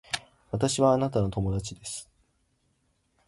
[0.49, 2.09] 私はあなたの友達です